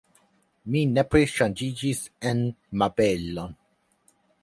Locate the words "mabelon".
2.83-3.57